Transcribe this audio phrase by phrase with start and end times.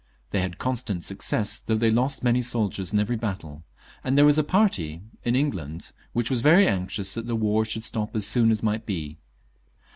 [0.31, 3.63] They had constant success, though they lost many soldiers in every battle,
[4.03, 7.85] and there was a party in England which was very anxious that the war should
[7.85, 9.19] stop as soon as might be.